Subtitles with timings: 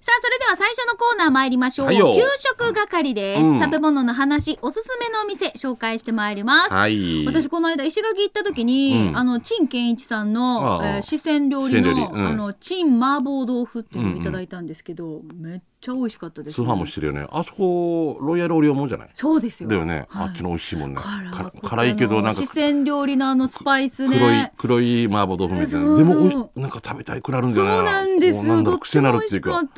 [0.00, 1.86] さあ、それでは最初のコーナー参りましょう。
[1.86, 6.74] はいよ給食係です、うん食べ物の話、おすすめのお店、紹介してまいります。
[6.74, 7.24] はい。
[7.26, 17.26] 私、この間、石垣行った時に、うんあの、陳健一さんの、えー四川料理の、うんあの、陳麻婆豆腐っていうのをいただいたんですけど、めっちゃ美味しかったです、通販もしてるよね。
[17.30, 19.08] あそこ、ロイヤルオリオンもんじゃない？
[19.14, 19.68] そうですよ。
[19.68, 20.06] だよね。
[20.08, 21.00] はいあっちの美味しいもんね。
[21.62, 24.52] 辛いけど、なんか四川料理のあのスパイスね。
[24.56, 25.86] 黒い、黒い麻婆豆腐みたいな。
[25.86, 27.90] そうそうでも、なんか食べたいくなるんだそうよね。
[27.90, 29.70] なんですもうなんだろう、とって癖になもるっていうか美味し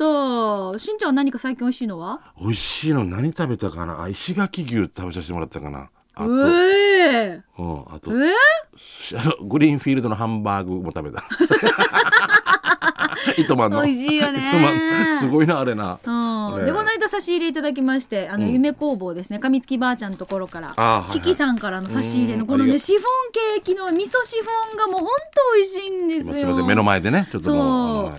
[0.79, 2.33] しんちゃんは何か最近美味しいのは？
[2.39, 4.01] 美味しいの何食べたかな？
[4.01, 5.89] あ、石垣牛食べさせてもらったかな。
[6.15, 8.29] あと、うえうん、あと、え
[9.17, 11.23] あのグリーンフィールドのハンバーグも食べた。
[13.37, 13.81] 糸満の。
[13.83, 14.41] 美味しいよね。
[15.19, 15.99] すごいな、あれな。
[16.03, 16.11] う
[16.55, 18.53] ん、ねでこの間差し入れいただきましてあの、うん。
[18.53, 19.39] 夢工房ですね。
[19.39, 26.33] 上月ばあちゃんのところからキキさんからの差し入れうんのこのねシフォンケーキの味噌シフォンがもう本当美味しいんですよ。
[26.33, 28.11] すみません、目の前でね、ちょっともう、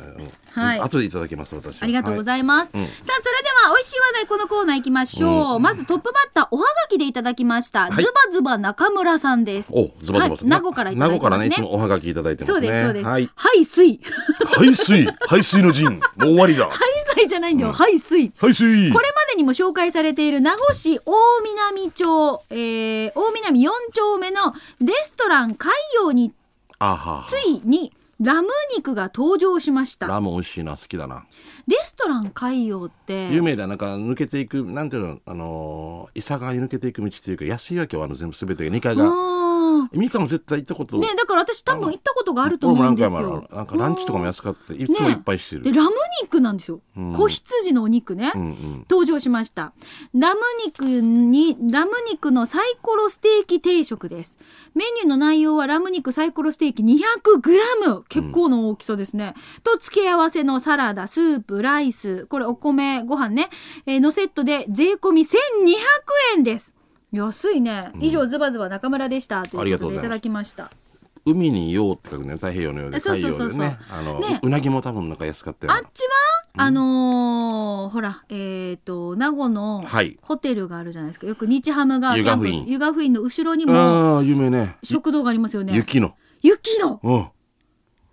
[0.60, 0.80] はい。
[0.80, 1.72] 後でいただきます、私は。
[1.80, 2.84] ありがとうごいざいます、うん。
[2.84, 8.04] さあそれでは美味しい話題このコーナー行きましょう、まずトップバッターおはがきでいただきました、はい。
[8.04, 9.70] ズバズバ中村さんです。
[9.72, 10.38] お、ズバズバはい。
[10.44, 11.18] 名護からいただいてますね。
[11.18, 12.54] 名護からね、いつもおはがきいただいてますね。
[12.54, 13.08] そうですそうです。
[13.08, 13.30] はい。
[13.34, 14.00] はい水。
[14.56, 14.93] 排水、
[15.28, 16.66] 排水の陣、もう終わりだ。
[16.66, 16.78] はい
[17.16, 18.92] 水じゃないんだよ、はい水排水。
[18.92, 21.14] これまでにも紹介されている名護市大
[21.44, 26.32] 南町、えー、大南4丁目のレストラン海洋に
[27.26, 31.24] ついにラム肉が登場しましたラーメン美味しいな、好きだな。
[31.66, 39.04] レストラン海洋って有名だ、なんか抜けていく、なんていうの、あのー、伊佐川に抜けていく道っていうか、安いわけはあの全部すべてが2階が。
[39.92, 39.98] あー。
[39.98, 40.98] ミカも絶対行ったこと。
[40.98, 43.46] ねだから私多分行ったことがあると思うんですよ。
[43.52, 45.62] なんかランチとかも安かって、いつもいっぱいしてる。
[45.62, 45.90] でラム
[46.22, 47.12] 肉なんですよ、うん。
[47.14, 48.86] 子羊のお肉ね、うんうん。
[48.88, 49.72] 登場しました。
[50.14, 54.38] ラム肉にラム肉のサイコロステーキ定食です。
[54.74, 63.50] メニューの内容はラム肉サイコロステーキ 200g 結構の大きさですね、と付け合わせのサラダスープライスこれお米ご飯ね、
[63.86, 65.34] えーのセットで税込み1200
[66.36, 66.74] 円です
[67.14, 70.70] 安いね以上ズバズバ中村でしたということでいただきました
[71.26, 73.78] 海に洋って書くね、太平洋のようで、太陽でね。
[73.90, 76.10] あのね、うなぎも多分なんか安かったよあっちは、
[76.56, 81.26] あのーほら、えっ、と、名護のはいホテルがあるじゃないですか。
[81.26, 84.76] よく日ハムがキャンプ、湯河湯河府院の後ろにもああ、有名ね。
[84.82, 85.74] 食堂がありますよね。
[85.74, 86.14] 雪の。
[86.42, 87.20] 雪のうん。
[87.20, 87.30] あっ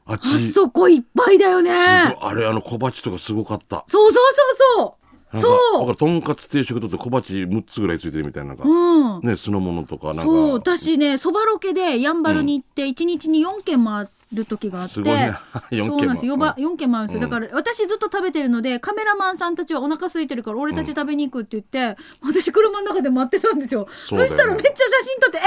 [0.05, 0.51] あち。
[0.51, 1.71] そこいっぱいだよね。
[1.71, 3.83] あれ、あの小鉢とかすごかった。
[3.87, 4.43] そうそうそ
[4.77, 5.00] うそう。
[5.35, 5.47] そ
[5.77, 5.79] う。
[5.79, 9.27] だからとんかつ定食とって小鉢6つぐらいついてるみたいななんか、うん。
[9.27, 10.23] ね酢の物とかなんか。
[10.23, 14.93] そう、私ね、そばロケでやんばるに行って、一日に4軒回る時があって。
[14.93, 15.37] すごいね
[15.71, 16.33] 4軒もそうなんですよ。
[16.33, 17.17] うんば4軒回るんですよ。
[17.17, 23.87] うんだから、私ずっと食べてるので、カメラマンさんたちはお腹空いてるから、俺たち食べに行くって言って、私車の中で待ってたんですよ。
[23.91, 25.43] そしたらめっちゃ写真撮って、えー、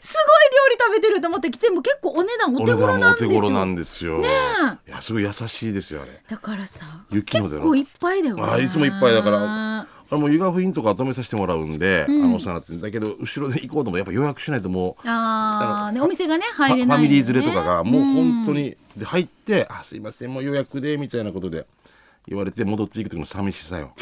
[0.00, 4.16] すごい料理食べてると思って来ても結構お値段おお手値段もお手頃なんですよ。
[4.16, 8.42] 頃なんですよねいやすごい優しいですよあれだからさ、結構いっぱいだよね。
[8.42, 12.24] あいつもいっぱいだからあれもう湯河府院とか止めさせてもらうんで、うん。
[12.24, 18.58] あのお世話になってるだけど後ろで行こうともやっぱ予約しないともうあーね、お店がね、入れない、ファミリー連れとかがもう本当に。
[18.58, 21.66] にで入って「あすいませんもう予約で」みたいなことで
[22.26, 23.92] 言われて戻っていく時の寂しさよ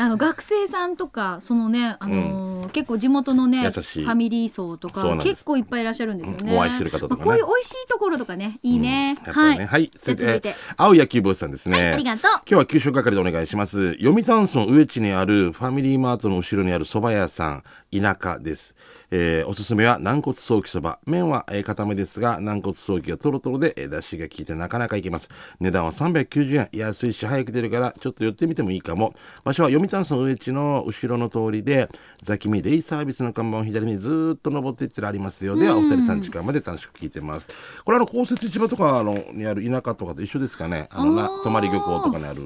[0.00, 6.52] あの学生さんとかそのね、あのー結構地元のね優ファミリー層とか結構いっぱいいらっしゃるんですよね。
[6.52, 6.58] うん。
[6.58, 7.18] お会いしてる方とかね。
[7.18, 9.16] まあこういう美味しいところとかねいいね。
[9.26, 10.48] やっぱりねはい、じゃあ続いて。
[10.50, 12.30] えー青野球坊さんですね、はいありがとう。
[12.30, 13.94] 今日は給食係でお願いします。
[13.94, 18.76] 読谷村上地にあるファミリーマートの後ろにある蕎麦屋さん田舎です、
[19.10, 21.00] えーおすすめは軟骨ソーキそば。
[21.06, 25.28] 麺は、えー固めですが軟骨ソーキがトロトロで、えー、出汁が効いてなかなかいけます。
[25.58, 29.14] 値段は390円安いし早く出るからちょっと寄ってみてもいいかも。
[29.44, 31.88] 場所は読谷村上地の後ろの通りで
[32.22, 37.48] ザキミデイサービスの看板を左にずーっと登っていったらありますよではお二人3時間まで楽しく聞いてます。
[37.84, 40.88] これあの公設市場とかあのにある田舎とかと一緒ですかね。
[40.90, 41.50] あのなあー。
[41.50, 42.40] 泊漁港とかにある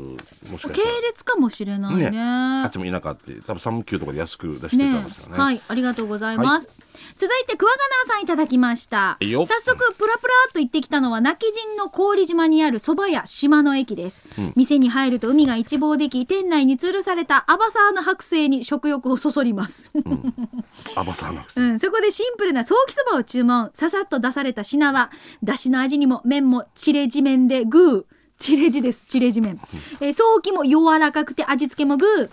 [0.51, 1.01] もしか系したら。
[1.03, 2.11] 列かもしれないね。
[2.11, 2.21] ね。
[2.21, 6.69] あっちも田舎って多分サムキューとかで安く出してたんですよねはい、ありがとうございます。
[7.17, 9.19] 続いて、桑名さんいただきました。
[9.21, 14.29] 早速、プラプラっと行ってきたのは、泣き人の郡島にある蕎麦屋島の駅です。
[14.57, 19.91] 店に入ると海が一望でき、店内に吊るされたアバサーの剥製に食欲をそそります。
[20.97, 23.71] アバサーなくせうん、そこでシンプルなソーキそばを注文。
[23.75, 25.11] ささっと出された品は、
[25.43, 28.05] だしの味にも麺もチレジ麺でグー。
[28.39, 29.61] チレジです、チレジ麺。
[30.01, 32.29] えー、ソーキも柔らかくて味付けもグー。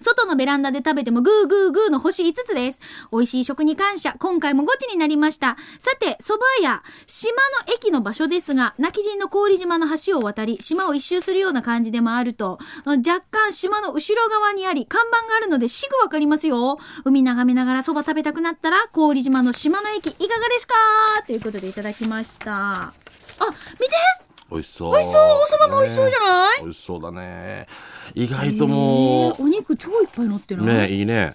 [0.00, 2.80] 外のベランダで食べてもグーグーグーの星5つです。
[3.12, 4.16] 美味しい食に感謝。
[4.18, 5.56] 今回もゴチになりました。
[5.78, 7.34] さて、蕎麦屋、島
[7.66, 16.78] の駅の場所ですが、泣き人の郡島の橋を渡り、島を一周するような感じでもあると、若干島の後ろ側にあり、看板があるのですぐわかりますよ。
[17.04, 20.74] 海眺めながら蕎麦食べたくなったら、郡島の島の駅いかがですか？
[21.26, 22.54] ということでいただきました。
[22.54, 22.92] あ、
[23.78, 23.92] 見て
[24.50, 24.92] 美味しそう。
[24.92, 26.58] 美味しそうお蕎麦も美味しそうじゃない？
[26.58, 27.66] ね美味しそうだね。
[28.14, 31.34] 意外ともえーお肉超いっぱい乗ってう、るね、いいね。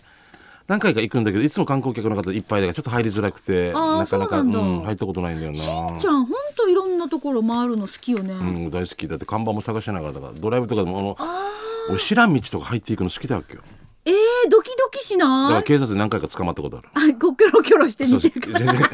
[0.68, 5.60] 何回か行くんだけど、いつも観光客の方いっぱいだからちょっと入りづらくて、なかなか、そうなん入ったことないんだよな。
[5.60, 9.08] しんちゃんほんといろんなところ回るの好きよね、うん、大好き。
[9.08, 11.52] だって看板も探しながらだから、ドライブとかでも、あの、あ
[11.92, 13.62] 俺知らん道とか入っていくの好きだわけよ。
[14.06, 16.90] ーえー、ドキドキしだから警察で何回か捕まったことある。
[16.94, 18.90] あこうキョロキョロしてそうそう見てるから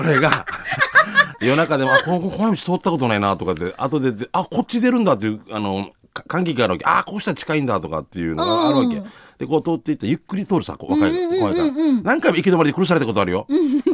[0.00, 0.44] 俺が
[1.40, 6.84] 夜中でも、あ、このこの道通ったことないなとかって、後で、あ、こっち出るんだっていう、あの、か感激があるわけ。
[6.86, 8.96] あ、こうしたら近いんだとかっていうのがあるわけ。
[8.96, 9.04] うん
[9.40, 11.72] で、こう通っていって、ゆっくり通るさ、こう若い、怖いから。
[12.02, 13.46] 何回も行き止まりで苦されたことあるよ。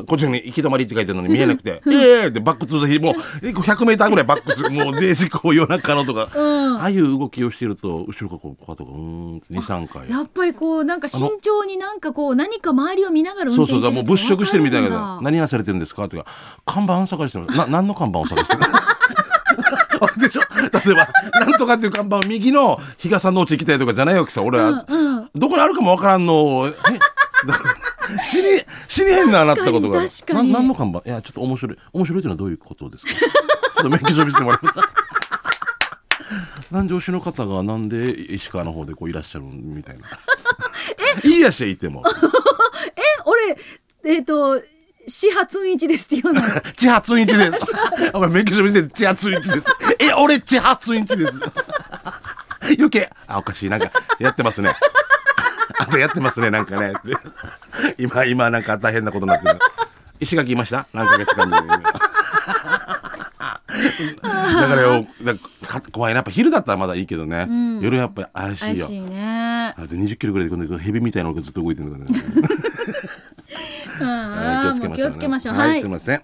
[0.09, 3.15] こっちに行き止まりって書いてるのに見えなくて、ええってバック通るもう、
[3.47, 4.71] 100メーターぐらいバックする。
[4.75, 6.29] もう、デージこう夜中のとか。
[6.37, 10.11] うんああいう動きをしてると、後ろからこう、こうとか、うーん、2、3回。
[10.11, 16.27] やっぱりこうなんか慎重になんかこう何か周りを見ながら運そうそう、転してるだからもう物色してるみたいなわかるんだ何がされてるんですかとか、
[16.67, 17.47] 看板探してる。
[17.47, 18.61] な、何の看板を探してる
[20.19, 20.41] でしょ？
[20.85, 21.09] 例えば、
[21.41, 24.85] なんとかっていう看板を右の日傘のうち行きたいとかじゃないわけさ、俺は。
[24.89, 26.71] うんうんどこにあるかもわからんのを、え？
[26.71, 26.77] だ
[27.55, 27.65] か
[28.17, 31.03] ら死に、死にへんななったことがな何の看板？
[31.05, 31.79] いや、ちょっと面白い。
[31.93, 33.13] 面白いっていうのはどういうことですか？
[33.13, 34.75] ちょっと免許証見せてもらいます。
[36.71, 40.05] 南城市の方がなんで石川の方でこういらっしゃるみたいな。
[41.29, 42.03] いいやしゃいても。
[42.07, 43.01] え
[44.05, 44.61] 俺えっ、と
[45.09, 46.63] 始発一ですって言わない？
[46.77, 47.51] 地発インチです。
[48.15, 49.67] お前免許証見せて地発インチです。
[50.08, 51.32] え、俺地発インチです。
[52.79, 53.70] 余計、あ、おかしい。
[53.70, 54.75] なんか、やってますね。
[55.79, 56.93] あとやってますね、なんかね。
[57.99, 59.58] 今、今、なんか大変なことになってる。
[60.20, 60.87] 石垣いました？
[60.94, 61.53] 何ヶ月間に。
[64.23, 65.06] だからよ、
[65.67, 66.17] か怖いな。
[66.17, 67.44] やっぱ昼だったらまだいいけどね。
[67.44, 68.87] ん夜やっぱり怪しいよ。
[68.87, 72.20] 怪しいねだって20キロぐらいで今度ヘビみたいなのがずっと動いてるのか ね。
[74.00, 76.23] あはいーもう気をつけましょうはい、はいすみません。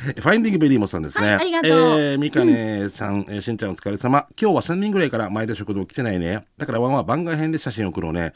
[0.00, 1.26] ファインディングベリーモさんですね。
[1.26, 4.26] はいありがとうえー、みかねさん、えーしんちゃんお疲れ様。
[4.40, 6.42] 今日は3人ぐらいから前田食堂来てないね。
[6.56, 8.32] だからワンは番外編で写真送ろうね。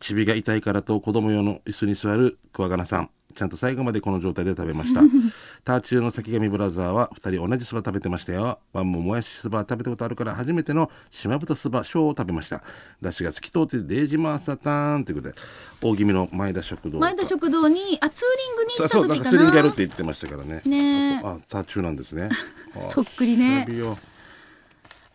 [0.00, 3.10] チビが痛いからと子供用の椅子に座るクワガナさん。
[3.34, 5.02] ちゃんと最後までこの状態で食べました。
[5.64, 8.58] ターチューの先上ブラザーは2人同じそば食べてましたよ。
[8.74, 12.62] ワンももやしそば食べたことあるから初めての島豚そば小を食べました。
[13.00, 15.34] だしが透き通ってデージマーサターンということで、
[15.80, 16.98] 大気味の前田食堂。
[16.98, 20.60] 前田食堂にあツーリングに行ったそうそう、なんか時かスリングやるっなて言ってましたからね。
[20.66, 22.28] ねえあ、ターチューなんですね。
[22.76, 23.66] あ そっくりね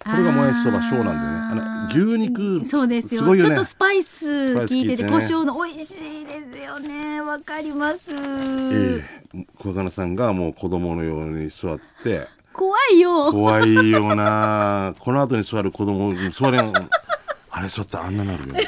[0.02, 1.62] これがもやしそば小なんでね。
[1.62, 2.66] あの牛肉。
[2.68, 3.56] そうですよすごいよね。
[3.56, 9.04] ちょっとスパイス効いてて胡椒の美味しいですよねわかります、え
[9.34, 12.28] え小金さんがもう子供のように座って。
[12.54, 14.96] 怖いよ怖いよな。
[15.00, 16.74] この後に座る子供、座れん。
[17.52, 18.62] あれ座ったらあんななるよね。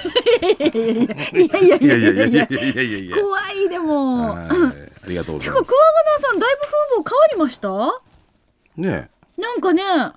[1.33, 3.17] いやいやいやいやいやいやいやいやいや。
[3.17, 5.63] 怖いでもはいありがとうございます。
[6.21, 7.69] さんだいぶ風貌変わりました？
[8.77, 10.15] ねえなんかねな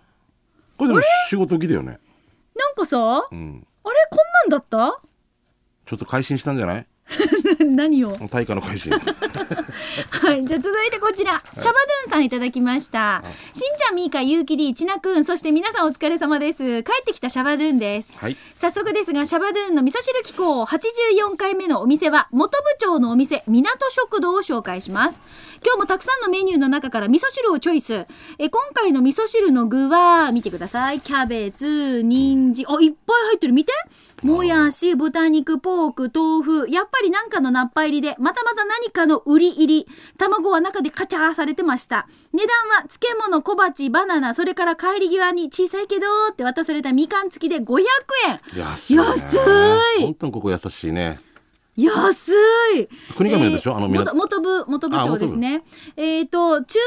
[0.76, 1.98] これでも仕事着だよね。
[2.70, 3.66] んかさあれうん。
[3.82, 5.00] こんなんだった？
[5.86, 6.86] ちょっと改心したんじゃない？
[7.60, 8.16] 何を？
[8.30, 8.92] 対価の改心。
[10.10, 13.22] はい、じゃあ続いてこちら、シャバドゥンさんいただきました。
[13.52, 16.82] しんちゃん、みーか、ゆうきり、ちなくん、そして皆さんお疲れ様です。
[16.82, 18.10] 帰ってきたシャバドゥンです。
[18.16, 18.36] はい。
[18.54, 25.20] 早速ですが、シャバドゥンの味噌汁機構84回目のお店は、元部長のお店、港食堂を紹介します。
[25.62, 28.06] 今日もたくさんのメニューの中から味噌汁をチョイス。
[28.38, 31.00] え今回の味噌汁の具は、見てください。
[31.00, 33.52] キャベツ、人参、あ、いっぱい入ってる。
[33.52, 33.72] 見て
[34.22, 36.70] もやし、豚肉、ポーク、豆腐。
[36.70, 39.88] やっぱりなんかのナッパ入りで、またまた何かの売り入り。
[40.18, 42.06] 卵は中でカチャーされてました。
[42.32, 47.84] 値段は漬物、小鉢、バナナ、それから帰り際に小さいけどって渡されたみかん付きで500
[48.28, 48.40] 円。
[48.56, 49.02] 安い、ね。
[49.04, 51.18] 安い本当にここ優しいね。
[51.76, 52.30] 安
[52.76, 52.88] い。
[53.16, 53.76] 国頭でしょ？
[53.76, 54.14] あの港。
[54.14, 55.64] 元元部元部長ですね。
[55.96, 56.78] えっ、と厨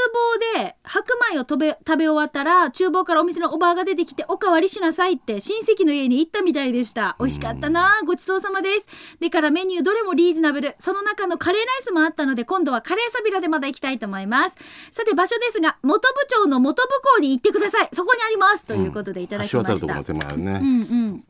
[0.55, 7.15] 房で白米を食べ食べ終わったら厨房からお店のおばあが出てきておかわりしなさいって親戚の家に行ったみたいでした。
[7.19, 8.87] 美味しかったなごちそうさまです。
[9.19, 10.75] でからメニューどれもリーズナブル。
[10.79, 14.55] その中のカレーライスもあったので今度はカレーサビラでまだ行きたいと思います。
[14.91, 17.89] さて場所ですが元部長の元部校に行ってください。
[17.91, 18.65] そこにあります。
[18.65, 20.59] ということでいただき橋ました、渡るところの手前ね。
[20.61, 21.23] うんうん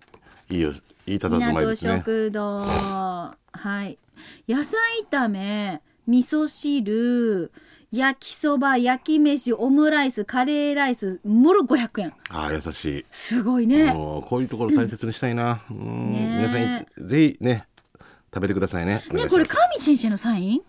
[0.49, 0.71] いいよ。
[1.05, 1.97] いい佇まい港ですね。
[1.97, 3.35] 食堂は
[3.85, 3.97] い
[4.47, 4.77] 野菜
[5.09, 7.51] 炒め味噌汁
[7.91, 13.05] 焼きそば焼き飯オムライスカレーライスもろ500円ああ、優しい。
[13.11, 15.61] すごいねもうこういうところ大切にしたいな。
[15.69, 17.63] うんね皆さん、ぜひね、
[18.33, 19.03] 食べてくださいね。
[19.11, 20.61] ねこれ神先生のサイン？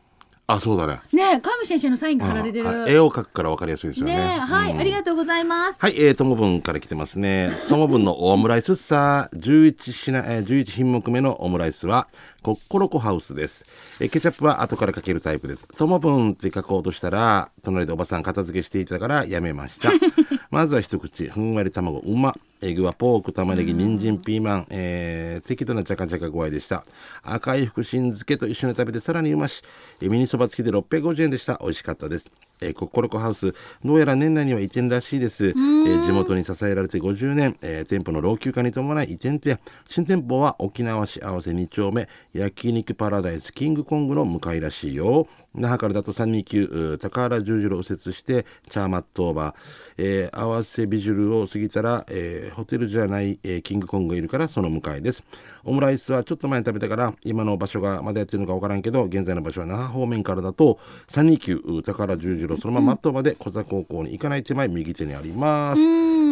[0.51, 1.01] あ、そうだね。
[1.13, 4.17] ね神先生のサインが貼られてるあ絵を描くから分かりやすいですよね。
[4.17, 7.51] ねはい、うんありがとうございますはい、えー、ともぶんから来てますね。
[7.69, 12.09] ともぶんのオムライスさ、11品、えー、11品目目のオムライスは、
[12.43, 13.67] コッコロコハウスです。
[14.01, 15.67] えーケチャップは後からかけるタイプです。
[15.67, 19.91] ともぶんって書こうとしたら、隣でおばさん片付けしていたからやめました。
[20.51, 26.85] まずは一口ふんわり卵うまエグはポーク玉ねぎ人参ピーマン、えー、適度なチャカチャカ具合でした。
[27.23, 29.63] 赤い福神漬けと一緒に食べてさらにうまし。
[30.01, 31.59] えーミニそば付きで650円でした。
[31.61, 32.31] 美味しかったです。
[32.61, 42.09] えー、ココロコハウスどうやら年内には移転らしいです、えー地元に支えられて50年、えー店舗の老朽化に伴い移転とや新店舗は沖縄市合わせ2丁目。
[42.33, 49.55] 焼肉パラダイスキングコングの向かいらしいよ那覇からだと329うー高原十字路を右折してチャーマットオーバー、
[49.97, 55.25] えー合わせビジュルを過ぎたら、えーホテルじゃない、えーキングコングがいるからその向かいです。
[55.65, 60.79] オムライスはちょっと前に食べたから今の場所がまだやってるのか分からんけど現在の場所は那覇方面からだと
[61.09, 65.83] 329うー高原十字路そのままマットオーバーで小座高校に行かない手前右手にあります。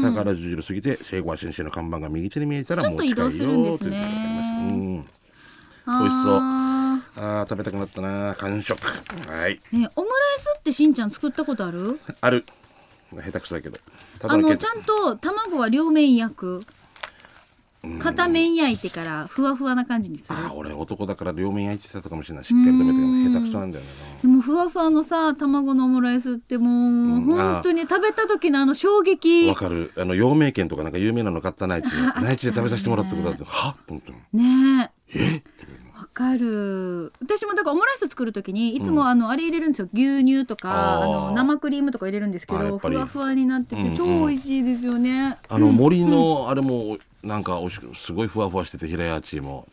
[0.03, 4.77] 高原十字路過ぎて聖子は先生の看板が右手に見えたらもう近いよということがありましたう。
[4.77, 5.07] ん。
[5.87, 6.76] 美味しそう
[7.17, 8.35] あー食べたくなったな。
[8.39, 8.79] 完食。
[8.85, 9.61] はい。
[9.73, 11.99] ねオムライスってしんちゃん作ったことある？
[12.21, 12.45] ある。
[13.13, 13.79] 下手くそだけど。
[14.23, 16.67] あのちゃんと卵は両面焼く。
[18.01, 20.37] 片面焼いてからふわふわな感じにする。
[20.37, 22.45] あー俺男だから両面焼いてたかもしれない。
[22.45, 23.33] しっかり食べてうん。
[23.33, 23.91] 下手くそなんだよね
[24.23, 27.25] でもふわふわのさ卵のオムライスってもう、ん。
[27.31, 29.47] 本当に食べた時のあの衝撃。
[29.49, 29.93] わかる。
[29.97, 31.87] あの陽明軒とかなんか有名なの買った内地
[32.21, 33.77] 内地で食べさせてもらったことあってはっ？
[33.89, 35.43] 本当にねええ？
[35.97, 37.13] わかる。
[37.23, 39.89] 私もだからオムライス作る時にいつもあのあれ入れるんですよ。
[39.95, 49.67] 牛乳とかあの生クリームとか入れるんですけどふわふわになってて超美味しいですよね、あの森のあれもなんかおいしくすごいふわふわしてて平屋チーも。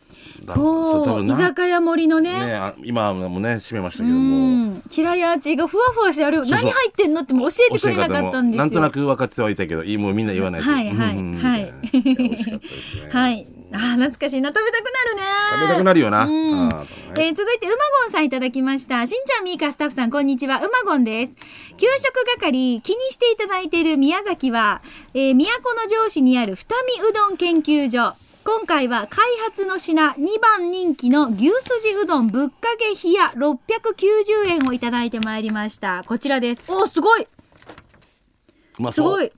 [0.44, 1.22] だそう。
[1.22, 2.46] 居な酒屋森のね。
[2.46, 4.46] ねあ今もね閉めましたうけども。
[4.48, 4.82] ん。
[4.90, 8.64] 平屋チがふわふわしてあれ何入ってんのっても教えてくれなかったんですよ。
[8.64, 10.70] なんとなく分かってはいたけどいいもうみんな言わないと。
[10.70, 11.34] はいはいうん。
[11.36, 13.10] はい美味しかったですね。
[13.12, 14.40] はいあー懐かしい。
[14.40, 15.22] な食べたくなるね。
[15.52, 16.68] 食べたくなるよな、うん。
[16.68, 19.04] あーえー続いてうまごんさんいただきました。
[19.06, 20.58] しんちゃんみーかスタッフさんこんにちは。
[20.58, 21.34] うまごんです。
[21.76, 24.80] 給食係気にしていただいている宮崎は、
[25.12, 28.16] えー、都の上市にある二見うどん研究所。
[28.44, 36.04] 今回は開発の品2番人気の牛すじうどんぶっかけ冷や690円をいただいてまいりました。
[36.06, 36.62] こちらです。
[36.68, 37.22] おーすごい。
[37.22, 39.32] うまそうすごい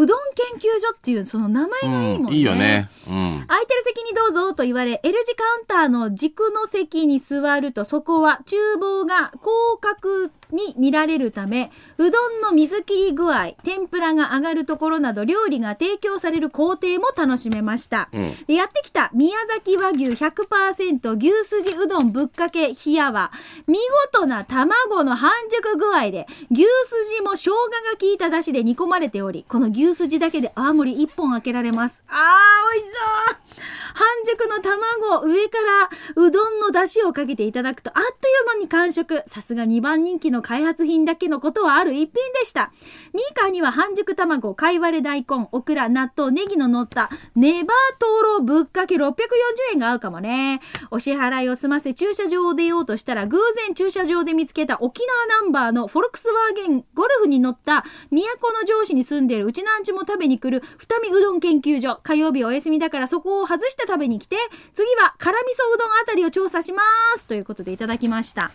[0.00, 2.88] うどん研究所っていうその名前がいいもんね、うん、いいよね。
[3.06, 3.44] うん。
[3.46, 18.36] 空いてる席にどうぞと言われ L 字カウンターの軸の席に座るとそこは厨房が広角に見られるためうどんの水切り具合天ぷらが上がるところなど料理が提供される工程も楽しめました、うん。
[18.46, 23.32] でやってきた宮崎和牛100%牛すじうどんぶっかけ冷やは
[23.66, 23.78] 見
[24.12, 32.04] 事な卵の半熟具合で牛すじも生姜が効いた出汁で煮込まれておりこの牛すじだけで泡盛1本開けられます。
[32.08, 33.72] あー美味しそう。
[33.94, 39.22] 半熟の卵上からうどんの出汁をかけていただくとあっという間に完食。
[39.26, 42.72] さすが2番人気の開発品だけのことはある一品でした。
[43.12, 49.12] ミーカーには半熟卵貝割れ大根オクラ納豆ネギの乗ったネバートロぶっかけ640
[49.72, 50.60] 円が合うかもね。
[50.90, 64.36] お支払いを済ませ駐車場を出ようとしたら偶然駐車場で見つけた沖縄ナンバーのフォルクスワーゲンゴルフに乗った都の上司に住んでいるうちなんちも食べに来る二見うどん研究所火曜日お休みだからそこを外して食べに来て
[64.74, 66.82] 次は辛味噌うどんあたりを調査しま
[67.16, 67.26] す。
[67.26, 68.50] ということでいただきました。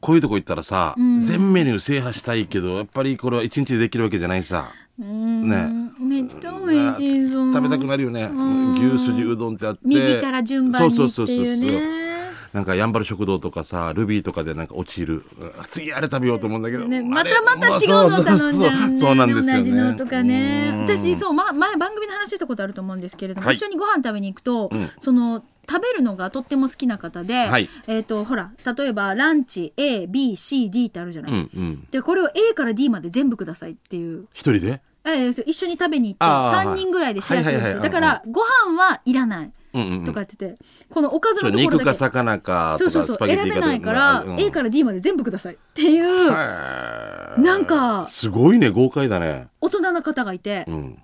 [0.00, 1.22] こういうとこ行ったらさ、ん。
[1.22, 4.70] 全メニュー制覇したいけどやっぱりこれは一日でできるわけじゃないさ。
[4.98, 5.68] ね。
[6.00, 8.26] めっちゃ美味しそう食べたくなるよね。
[8.26, 8.74] ん。
[8.74, 9.80] 牛すじうどんってあって。
[9.84, 12.08] 右から順番にっていうそうそうそうそうね
[12.52, 15.24] なんかやんばる食堂とかさルビーとかでなんか落ちる。
[15.38, 18.98] うん次あれ食べようと思うんだけど、ね、またまた違うの頼んじゃうね。
[18.98, 19.14] そう。
[19.14, 19.58] なんですよね。
[19.58, 20.70] 同じのとかね。
[20.74, 20.82] うん。
[20.84, 23.56] 私そう、ま、前番組で話したことあると思うんですけれども、はい。
[23.56, 24.90] 一緒にご飯食べに行くと、うん。
[25.00, 27.68] その食べるのがとっても好きな方で、はい。
[27.86, 31.86] えっ、とほら例えばランチ ABCD ってあるじゃない、うんうん。
[31.90, 34.26] でこれを A から D まで全部くださいっていう。
[34.32, 34.80] 一人で？
[35.04, 39.52] え一緒に食べに行ってあー3人ぐらいでシェアするんですよ、はいはいはいだからご飯はいらない。
[39.70, 40.56] とか言ってて、
[40.90, 41.84] このおかずのところだけ。
[41.84, 44.40] 肉か魚かとそうそうそう選べないから、うん。
[44.40, 49.48] A から D まで全部くださいっていうなんかすごいね豪快だね。
[49.60, 50.98] 大人の方がいて、うん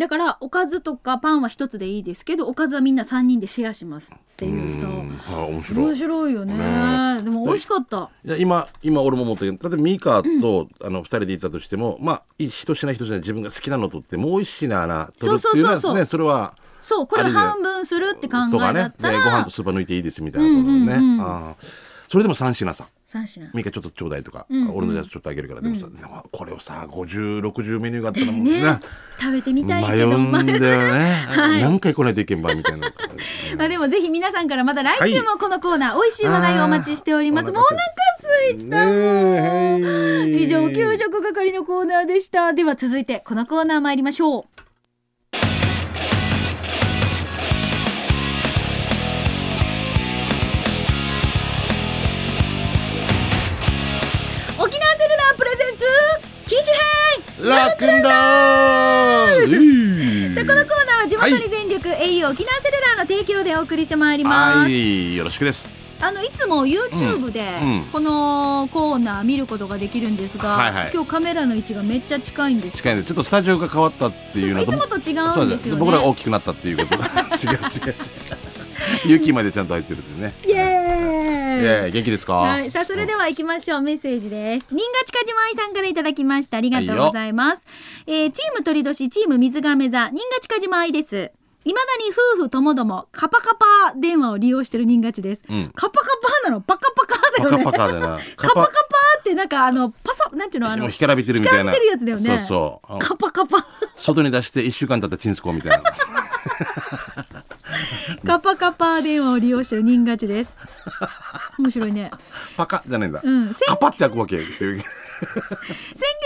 [0.00, 5.84] だからおかずとかパンは一つでいいですけどおかずはみんな3人でシェアしますっていうさうんはい面白い。
[5.84, 6.54] 面白いよね。
[6.54, 7.22] ね。
[7.22, 8.08] でも美味しかった。
[8.24, 15.78] いや今今俺も思ったけど例えばミカと、あの二人でいたとしてもまあい一品一品自分が好きなのとってもう一品な取るっていうのそうそう。
[15.78, 21.54] そうそうはねそれはそうこれ半分するって考えだったら、でご飯とスーパー抜いていいですみたいなことね、うんうんうん
[22.08, 23.50] それでも3品さ3品。
[23.52, 24.76] ミカちょっとちょうだいとか、うんうん。
[24.76, 25.62] 俺のやつちょっとあげるから。
[25.62, 28.80] でもさ、でもこれをさ5060メニューがあったらもうねね
[29.18, 30.10] 食べてみたい迷けど。
[30.10, 30.58] うんだよ
[30.92, 31.60] ね、 はい。
[31.60, 32.92] 何回来ないといけんばみたいな
[33.56, 37.80] まあでもぜひ皆さんからまた来週もこのコーナー、美味しい話題をお待ちしております、はいもうお腹
[38.22, 38.84] 空いた。
[38.86, 42.52] ね以上給食係のコーナーでした。
[42.52, 44.69] では続いてこのコーナー参りましょう
[56.60, 57.48] 機種編。
[57.48, 59.46] ラックンロー
[60.28, 60.34] ル。
[60.34, 65.70] さあこのコーナーは地元に全力、au 沖縄セルラーの提供でお送りしてまいります、はいよろしくです。
[66.02, 67.84] あのいつも YouTube でうんうん。
[67.84, 70.90] このコーナー見ることができるんですが、はいはい。
[70.94, 72.76] 今日カメラの位置がめっちゃ近いんです。
[72.78, 75.80] 近いんでちょっとスタジオが変わったっていうのそうそういつもと違うんですよね。
[75.80, 76.94] 僕らが大きくなったっていうこと。
[76.94, 77.94] 違う違う違う。
[79.06, 80.34] 雪までちゃんと入ってるっていうね
[81.60, 82.34] イエいー元気ですか？
[82.34, 83.82] はい、さあそれでは行きましょう。
[83.82, 84.66] メッセージです。
[84.70, 86.56] 新賀近島愛さんからいただきました。
[86.58, 87.64] ありがとうございます。
[88.06, 90.08] えーチーム鳥年チーム水亀座。
[90.08, 91.32] 新賀近島愛です。
[91.62, 95.70] いまだに夫婦ともどもカパカパ電話を利用してる人勝ちです、うん。
[95.74, 96.06] カパカ
[96.44, 96.62] パなの？
[96.62, 97.64] パカパカだよね。
[97.64, 98.18] パカパカだな。
[98.36, 98.70] カパカパ
[99.18, 100.70] ってなんかあのパサなんていうの？
[100.70, 101.70] あのもう干からびてるみたいな。
[101.70, 102.44] 干からびてるやつだよね。
[102.48, 102.98] そうそう。
[102.98, 103.66] カパカパ。
[103.96, 105.82] 外に出して一週間経ったチンスコみたいな
[108.26, 110.52] カパカパ電話を利用してる人勝ちです。
[111.58, 112.10] 面白いね。
[112.56, 113.48] パカじゃないんだ、うん。
[113.48, 114.40] 先カパって開くわけ。
[114.40, 114.82] 先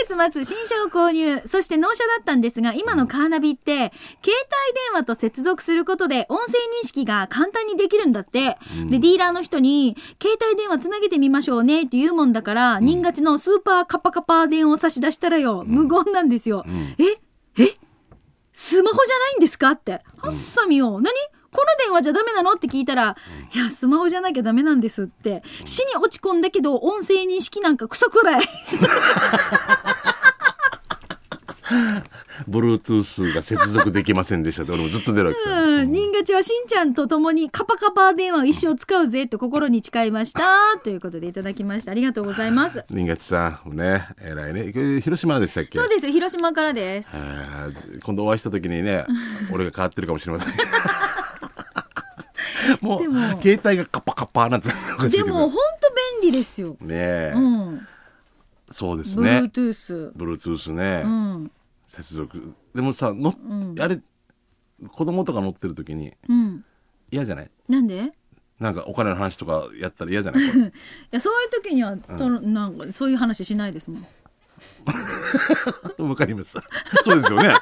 [0.08, 1.42] 月末新車を購入。
[1.46, 3.90] そして納車だったんですが今のカーナビって携
[4.24, 4.32] 帯
[4.74, 16.94] 電話と接続することで音声認識が簡単にできるんだって、でディーラーの人に携帯電話つなげてみましょうねって言うもんだから、人勝ちのスーパーカパカパ電話を差し出したらよ、無言なんですよ、ん。
[16.98, 17.18] え？
[17.60, 17.76] え？
[18.52, 19.70] スマホじゃないんですか？
[19.72, 20.02] って。
[20.18, 21.12] はっさみよ、何？
[21.54, 22.52] この電話じゃダメなの？
[22.52, 23.16] って聞いたら、
[23.54, 25.42] いや、スマホじゃなきゃダメなんですって。
[25.64, 28.44] 死に落ち込んだけど、音声認識なんかクソくらい。
[32.48, 40.42] Bluetooth が接続できませんでしたって俺もずっと出るわけさ、うん、人勝ちはしんちゃんと共にカパカパ電話を一生使うぜと心に誓いました。
[40.82, 41.92] ということでいただきました。
[41.92, 42.84] ありがとうございます。
[42.90, 44.72] 林勝さんね偉いね。
[45.00, 45.78] 広島でしたっけ？
[45.78, 46.06] そうです。
[46.06, 47.10] よ広島からです。
[48.02, 49.06] 今度お会いした時にね
[49.52, 50.54] 俺が変わってるかもしれません
[52.80, 53.02] もう
[53.42, 54.68] 携帯がカッパカッパなんて
[55.10, 57.86] でも本当便利ですよ、ねえ、うん。
[58.70, 59.38] そうですね。
[59.40, 61.50] Bluetooth、Bluetooth ね、うん。
[61.88, 62.54] 接続。
[62.74, 63.74] でもさの、ん。
[63.80, 64.00] あれ
[64.88, 66.64] 子供とか乗ってる時にうん。
[67.10, 67.50] 嫌じゃない？
[67.68, 67.96] なんで？
[68.04, 68.10] い
[68.62, 70.42] なんかお金の話とかやったら嫌じゃない？
[70.50, 74.06] そういう時には、となんかそういう話しないですもん。
[76.08, 76.62] わかりました。
[77.04, 77.54] そうですよね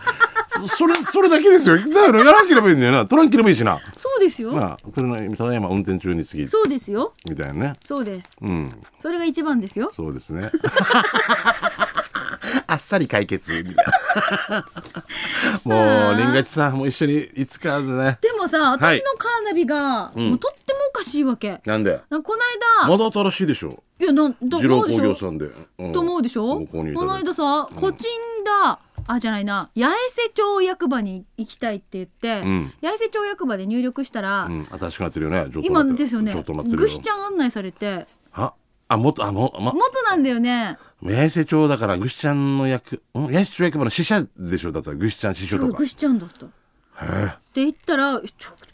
[0.68, 1.77] そそれそれだけですよ。
[1.77, 3.07] だからやらなければいいんだよな。
[3.07, 3.81] 取らんければいいしな。
[3.96, 4.53] そうですよ。
[4.53, 6.48] なあ車ただいま運転中に次。
[6.48, 7.12] そうですよ。
[7.29, 7.75] みたいなね。
[7.85, 8.37] そうです。
[8.40, 8.72] うん。
[9.01, 9.90] それが一番ですよ。
[9.92, 10.51] そうですね。
[12.66, 13.53] あっさり解決。
[13.53, 13.87] みたい
[14.48, 14.64] な
[15.64, 18.18] もう林勝さんも一緒にいつかでね。
[18.20, 18.79] でもさはい。
[19.01, 20.29] 私のカーナビが、うん。
[20.31, 21.61] もうとってもおかしいわけ。
[21.64, 22.01] なんで？
[22.11, 22.42] なんかこの
[22.87, 23.83] 間、まだ新しいでしょ。
[24.01, 24.88] いやなんだ二郎工思う？
[24.88, 25.92] でしょ業さんで、うん。
[25.92, 26.46] と思うでしょ？
[26.46, 29.71] ご購入いたこの間さ、コチンダあじゃないな。
[29.77, 32.73] 八重瀬町役場に行きたいって言って、うん。
[32.83, 35.47] 八重瀬町役場で入力したら、うん、新しくなってるよね。
[35.62, 36.35] 今ですよね。
[36.65, 38.07] ぐしちゃん案内されて。
[38.33, 38.53] あ
[38.88, 40.77] あもっとあのま元なんだよね。
[41.03, 43.27] 八重瀬町だからぐしちゃんの役ん？
[43.27, 44.73] 八重瀬町役場の支社でしょ？
[44.73, 45.79] だったらぐしちゃん支所とか。
[45.79, 46.47] ぐしちゃんだった。
[46.47, 46.49] へ
[47.23, 47.27] え。
[47.27, 48.27] って言ったらちょ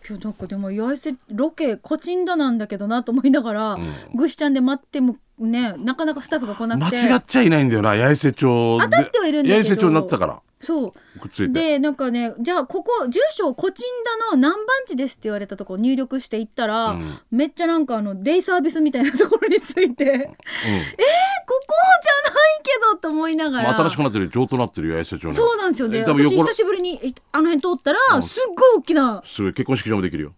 [0.08, 3.80] 今日なんかでも八重瀬ロケコチンダなんだけどなと思いながら、ん。
[4.14, 6.96] ぐしちゃんで待ってもねなかなかスタッフが来なくて。
[6.96, 8.84] 間違っちゃいないんだよな八重瀬町で。
[8.84, 9.62] 当たってはいるんだけど。
[9.62, 10.40] 八重瀬町になってたから。
[10.60, 11.20] そう。
[11.20, 11.60] くっついて。
[11.60, 17.18] でなんかねじゃあここ住所コチンダの何番地ですって言われたとこ入力していったら、うん。
[17.30, 20.04] めっちゃなんかあのデイサービスみたいなところについて。
[20.04, 25.88] えここじゃないけどと思いながら、まあ、新しくなってる上等なってるよ八重瀬町ねそうなんですよ。
[25.88, 28.22] ね私久しぶりにいあの辺通ったら、うん。
[28.22, 29.22] すっごい大きな。
[29.24, 30.32] すごい結婚式場もできるよ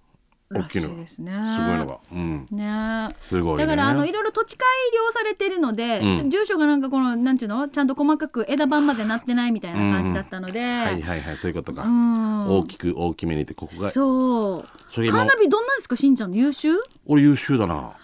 [0.52, 0.96] 大きいのが。
[0.96, 1.30] ですね。
[1.30, 1.98] すごいのが。
[2.12, 2.46] うん。
[2.50, 3.14] ね。
[3.20, 3.66] すごいね。
[3.66, 6.30] だからあのいろいろ土地改良されてるので、うん。
[6.30, 7.68] 住所がなんかこのなんていうの？
[7.68, 12.48] ちゃんと細かく枝番までなってないみたいな感じだったので、はいはいはいそういうことか、うん。
[12.48, 13.90] 大きく大きめにってここが。
[13.90, 14.68] そう。
[14.88, 15.18] それ今。
[15.18, 15.94] カーナビどんなんですか？
[15.94, 16.74] しんちゃんの優秀？
[17.06, 17.74] 俺優秀だな。
[17.74, 17.94] だっ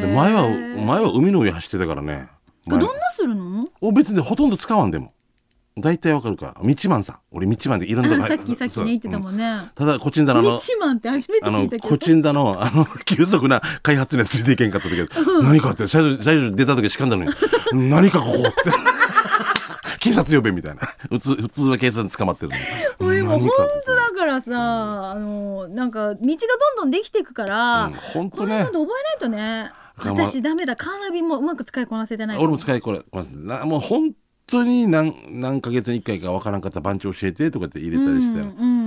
[0.00, 0.48] て前は
[0.86, 2.28] 前は海の上走ってたからね。
[2.66, 2.78] 前。
[2.80, 3.64] どんなするの？
[3.82, 5.12] お別にほとんど使わんでも
[5.78, 6.46] 大体わかるか。
[6.46, 7.18] ら道マンさん。
[7.30, 9.70] 俺道マンでいろんなさっきさっきね言ってたもんね、うん。
[9.74, 11.88] ただコチンダのあのリチマンって初めて聞いたけど。
[11.88, 15.08] コチンダのあの 急速な開発にはついていけんかった時
[15.42, 17.30] 何かって最初最初出た時しかんだのに
[17.72, 18.50] 何かここって。
[20.00, 20.80] 警察呼べみたいな。
[21.10, 22.52] 普通普通は警察に捕まってる
[22.98, 23.22] のに。
[23.22, 23.50] もう今本
[23.84, 26.20] 当だからさ、あのなんか道がどん
[26.76, 29.72] どんできていくから、うんほんことれねちゃんと覚えないとね。
[30.02, 30.76] 私ダメだ。
[30.76, 34.12] カーナビもうまく使いこなせてない俺も使いこれますなもう本
[34.50, 38.80] 当に何何ヶ月に1回かわからんかった番長教えてとかって入れたりして、うんうん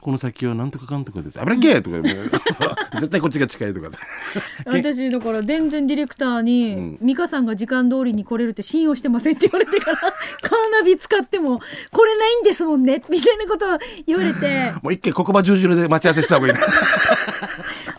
[0.00, 1.38] この先はなんとかかんとかです。
[1.38, 1.96] 危なっけとか、
[3.00, 3.90] 絶対こっちが近いとか。
[4.66, 6.98] 私だから全然ディレクターに、うん。
[7.00, 10.12] 美香さんが時間通りに来れるって信用してませんって言われてから カー
[10.72, 11.60] ナビ使っても
[11.90, 14.72] 来れないんですもんねみたいなことを言われて。
[14.82, 16.60] もう一回ここば十字路で待ち合わせした方がいいな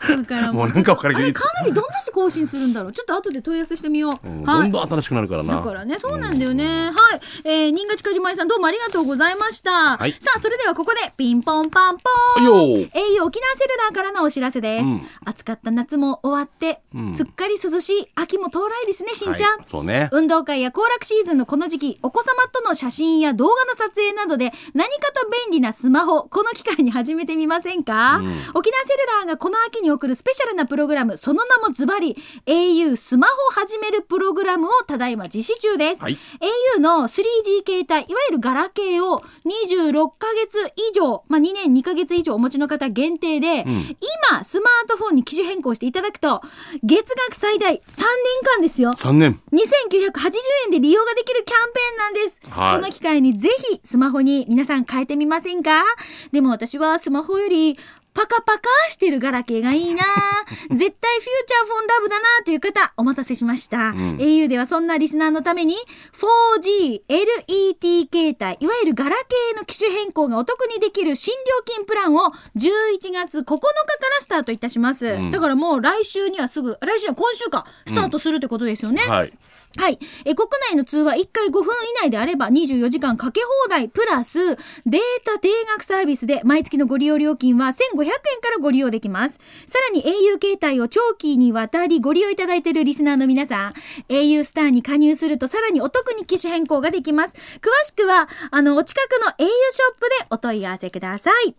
[0.07, 0.69] だからもう。
[0.69, 2.91] なんか分かるけどあれカーナビどんなし更新するんだろう。
[2.93, 4.61] ちょっと後で問い合わせしてみよう、うんはい。
[4.63, 5.55] どんどん新しくなるからな。
[5.55, 6.91] だからね、そうなんだよね。
[6.91, 7.21] はい。
[7.43, 9.97] えー、新賀近島井さんどうもありがとうございました。
[9.97, 10.13] はい。
[10.19, 12.45] さあ、それではここで、ピンポンパンポーン。
[12.45, 12.91] よー。
[12.91, 14.85] au 沖縄セルラーからのお知らせです。
[14.85, 15.01] うん。
[15.25, 17.13] 暑かった夏も終わって、うん。
[17.13, 19.57] すっかり涼しい秋も到来ですね、しんちゃん。
[19.57, 19.65] はい。
[19.65, 20.09] そうね。
[20.11, 28.25] 運動会や行楽シーズンのこの時期、お子様との写真や動画の撮影などで何かと便利なスマホ、この機会に始めてみませんか、うん。
[28.53, 36.01] 沖縄セルラーがこの秋に送るスペシャルなプログラム、その名もズバリ、au スマホ始めるプログラムをただいま実施中です。
[36.01, 36.17] はい
[36.77, 43.97] au の 3G 携帯、いわゆるガラケーを26ヶ月以上、まあ、2年2ヶ月以上お持ちの方限定で、ん
[44.29, 46.41] 今、スマートフォンに機種変更していただくと、
[46.83, 47.83] 月額最大3年
[48.57, 48.91] 間ですよ。
[48.91, 50.33] 3年2980
[50.65, 52.39] 円で利用ができるキャンペーンなんです。
[52.49, 55.83] はいこの機会にぜひスマホに皆さん変えてみませんか？
[56.31, 57.77] でも私はスマホより
[58.15, 60.03] パカパカしてるガラケーがいいな。
[60.71, 64.17] 絶対フューチャーフォンラブだなという方お待たせしました、ん。
[64.17, 65.75] au ではそんなリスナーのために
[66.13, 75.31] 4G LET 携帯いわゆるガラケーの機種変更がお得にできる新料金プランを11月9日からスタートいたします、ん。
[75.31, 79.33] だからもう来週にはすぐ来週は今週かスタートするってことですよね、はい
[79.77, 79.99] はい。
[80.23, 81.67] え、国内の通話1回5分以
[82.01, 89.39] 内であれば24時間かけ放題プラスデータ定額サービスで毎月のご利用料金は1500円からご利用できます。
[89.65, 93.73] さらに au 携帯を長期にわたりご利用いただいているリスナーの皆さん、
[94.07, 97.33] au スターに加入するとさらにお得に機種変更ができます。
[97.33, 101.55] 詳しくは、あの、お近くの au ショップでお問い合わせください。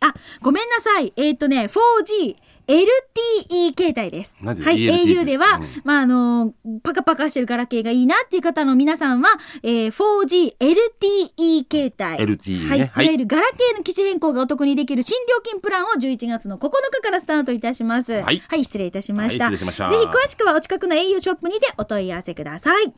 [0.00, 1.12] あ、ごめんなさい。
[1.16, 2.36] えっ、とね、4G、
[2.68, 4.36] LTE 携帯です。
[4.42, 6.52] はい、au では、うんまあ、あの、
[6.82, 9.30] パカパカしてるガラケーがいいなっていう方の皆さんは、
[9.62, 12.34] えー、4G、LTE 携帯。
[12.34, 12.78] LTE はい。
[12.80, 18.12] ねはいいわゆるガラケーの機種変更がお得にできる新料金プランを11月の9日からスタートいたします。
[18.12, 19.46] はい失礼いたしました。
[19.46, 22.92] はい失礼しましたぜひ詳しくはお近くの au ショップにてお問い合わせください。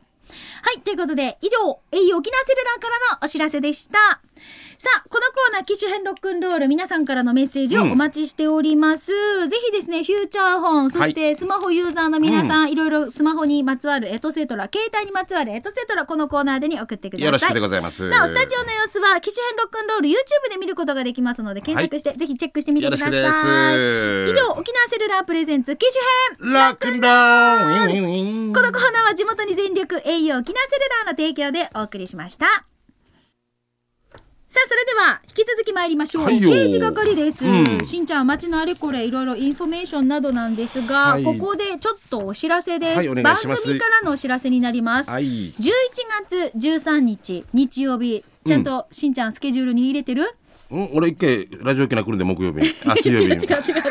[0.61, 0.81] はい。
[0.81, 4.21] ということで、以上、au 沖縄セルラーからのお知らせでした。
[4.81, 9.11] さあ、このコーナー、機種編ロックンロール、皆さんからのメッセージをお待ちしております。
[9.47, 17.25] ぜひですね、フューチャーフォン、そしてスマホユーザーの皆さん、いろいろスマホにまつわるエトセトラ、携帯にまつわるエトセトラ、このコーナーでに送ってください。
[17.27, 23.11] よろしくでございますなお、スタジオの様子は、機種編ロックンロール、YouTube で見ることができますので、検索して、ぜひチェックしてみてください。
[23.11, 25.85] 以上、沖縄セルラープレゼンツ、機
[26.39, 32.65] 種編ロックンロールこのコーナーは地元に全力 au 沖縄セルラーの提供でお送りしました。
[34.51, 36.23] さあ、それでは、引き続き参りましょう。
[36.25, 37.45] はいよ刑事係です。
[37.45, 42.97] うんしんちゃん、街のあれこれ、いろいろインフォメーションなどなんですが、はいここでちょっとお知らせです。
[42.97, 45.09] はい番組からのお知らせになります。
[45.09, 45.53] はい11
[46.27, 50.35] 月13日、日曜日、ちゃんと、しんちゃんスケジュールに入れてる？
[50.71, 53.83] うん俺一回ラジオ機来るんで木曜日に あ水曜日に違う違う違う違う。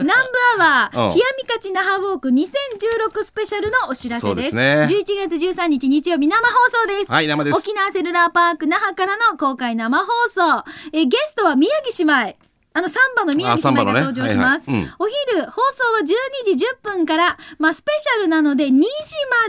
[0.00, 4.42] 南部アワー、 うん冷やみかち那覇ウォーク2016スペシャルのお知らせそうで。
[4.42, 7.10] ですすね11月13日日曜日生放送です。
[7.12, 10.64] はい生です沖縄セルラーパーク那覇からの公開生放送。
[10.92, 12.36] えーゲストは宮城姉妹。
[12.76, 14.68] あの、サンバの宮城姉妹が登場します。
[14.68, 18.82] はいはいうんお昼、放送は12時10分から、まあ、スペシャルなので2時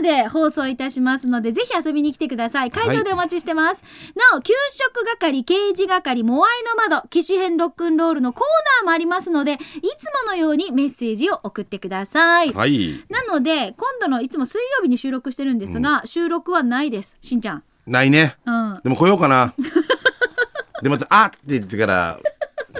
[0.00, 2.70] で放送いたしますので、ぜひ遊びに来てください。
[2.70, 3.82] 会場でお待ちしてます。
[4.14, 8.42] なお、給食係、刑事係、モアイの窓、機種編ロックンロールのコー
[8.80, 12.52] ナーもありますので、いつものようにメッセージを送ってください。
[12.52, 17.18] はいなので、今度のいつも水曜日に収録してるんですが、収録はないです。
[17.22, 17.64] しんちゃん。
[17.88, 18.80] ないねうん。
[18.84, 19.52] でも来ようかな
[20.82, 22.18] でまた「あっ!」って言ってから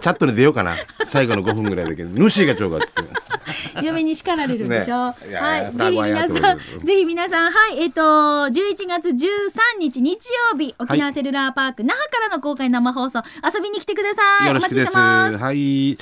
[0.00, 2.86] チャットに出ようかな最後の5分ぐらいだけど主がちょうがって
[3.82, 5.10] 嫁に叱られるんでしょ？
[5.10, 7.82] ねいやはいぜひ皆さんぜひ皆さん、はい。
[7.82, 8.52] えっ、と、11
[8.88, 9.18] 月13
[9.78, 14.50] 日日曜日、沖縄セルラーパーク、那覇からの公開生放送、遊びに来てください。
[14.50, 15.36] お待ちよろしくですしてます。
[15.38, 15.98] はい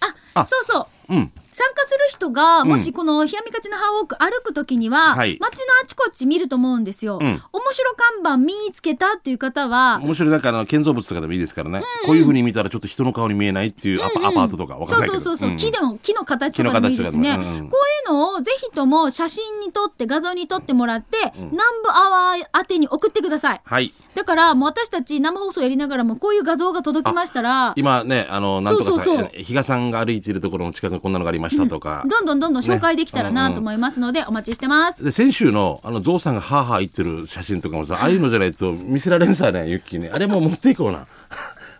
[0.00, 1.14] あ、あそうそう。
[1.14, 2.68] うん参加する人が、ん。
[2.68, 5.36] もしこの冷やみかちのハーウォーク歩くときには、はい。
[5.40, 7.18] 街のあちこち見ると思うんですよ。
[7.20, 7.26] うん。
[7.26, 7.40] 面
[7.72, 15.20] 白看板見つけたっていう方は、面白いなんかあの建造物とかでもいいですからね、こういうふうに見たらちょっと人の顔に見えないっていうアパ,、アパートとかわかんないけど。
[15.20, 15.56] そうそうそうそう、ん。
[15.56, 23.60] 木でも木の形とかでもいいですね、木の形とかでもうんこういうのをぜひとも写真に撮って画像に撮ってもらって、南部アワー宛てに送ってください。
[23.64, 32.02] はいだからもう私たち生放送やりながらもこういう画像が届きましたら今ね、あの、なんとかさ、そうそうそう比嘉さんが歩いているところの近くにこんなのがありましたとか。
[32.04, 35.04] どんどんどんどん紹介できたらなねと思いますのでお待ちしてます。
[35.04, 40.10] で、先週の、あの、ゾウさんがハーハー言ってる写真とかもさ、ああいうのじゃないと見せられんさね、ユッキーね。
[40.12, 41.06] あれも持っていこうな。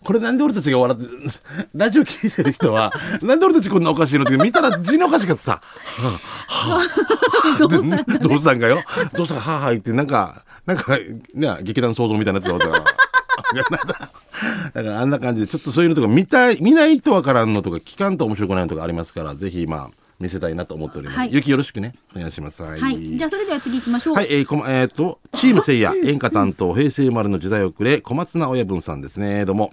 [0.08, 1.06] これなんで俺たちが笑って、
[1.74, 6.18] ラジオ聞いてる人は、 なんで俺たちこんなおかしいのって見たら 字のおかしかったさ、は
[6.48, 7.58] あ、はあ、
[8.18, 8.82] ゾウさんがよ、
[9.14, 10.96] ゾウさんがハーハー言って、なんか、なんか、
[11.34, 12.84] ね、劇団創造みたいなやつだった から。
[14.72, 21.18] だからあんな感じで、ちょっとそういうのとか見たい、見ないとわからんのとか、聞かんと面白くないのとかありますから、ぜひ今、見せたいなと思っております。
[21.18, 21.94] はいゆきよろしくね。
[22.14, 22.62] お願いします。
[22.62, 22.80] はい。
[22.80, 24.14] はい、じゃあそれでは次行きましょう。
[24.14, 29.44] はい、えーこま、えっ、と、チームせいや、演歌担当、平成生まれの時代遅れ、小松菜親分さんですね。
[29.44, 29.72] どうも。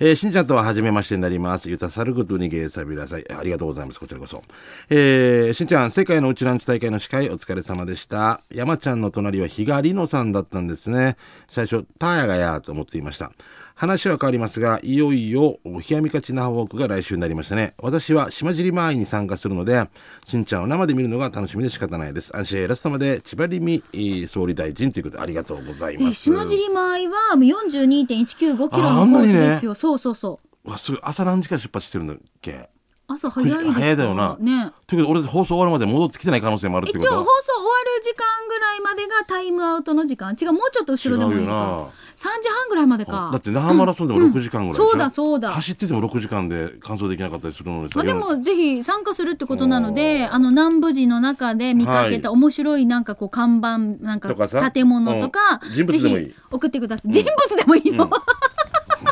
[0.00, 1.70] えーしんちゃんとは初めましてになります。
[1.70, 3.24] ゆたさることにげーさびらさい。
[3.32, 3.98] ありがとうございます。
[3.98, 4.42] こちらこそ。
[4.90, 8.42] えーしんちゃん、世界のうちランチ大会の司会、お疲れ様でした。
[8.52, 11.16] 山ちゃんの隣は比嘉里乃さんだったんですね。
[11.48, 13.32] 最初、ターヤがやーと思っていました。
[13.80, 17.74] 話は変わりますが、いよいよ、冷やみかち那覇ウォークが来週になりましたね。
[17.78, 19.88] 私は島尻前に参加するので、
[20.26, 22.36] しんちゃんを生で見るのが楽しみで仕方ないです。
[22.36, 26.20] 安心ラストまで千葉りみえー総理大臣ということでありがとうございえーます。
[26.22, 29.74] 島尻前はもう42.195キロのコースですよ。
[29.76, 30.70] そうそうそう。
[30.70, 32.68] わすごい朝何時から出発してるんだっけ？
[33.10, 34.36] 朝早い早いだよな。
[34.38, 34.70] ね。
[34.86, 37.06] ということで俺放送終わるまで戻ってきてない可能性もあるってこと？
[37.06, 40.36] 一応放送終わる時間ぐらいまでがタイムアウトの時間。
[40.38, 43.30] 違うもうちょっと後ろでもいいのか3時半ぐらいまでか。
[43.32, 45.50] だって那覇マラソンでも6時間ぐらいでしょ、そうだそうだ。
[45.50, 54.34] 走ってても6時間で完走できなかったりするのにさまあ、でもぜひ参加するってことなのであの南部寺の中で見かけた面白いなんかこう看板なんか
[54.72, 55.74] 建物とかうん。
[55.74, 56.24] 人物でもいい。
[56.26, 57.12] ぜひ送ってください。
[57.12, 58.04] 人物でもいいの、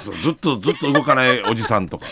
[0.06, 2.06] そうずっとずっと動かないおじさんとか。